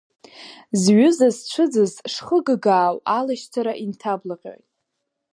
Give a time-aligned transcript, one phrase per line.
[0.81, 4.67] Зҩыза зцәыӡыз шхыгагаау алашьцара инҭаблаҟьоит.